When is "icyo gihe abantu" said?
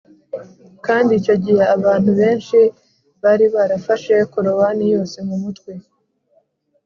1.19-2.09